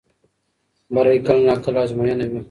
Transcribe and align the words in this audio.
بری 0.93 1.17
کله 1.25 1.41
ناکله 1.47 1.79
ازموینه 1.83 2.25
وي. 2.31 2.39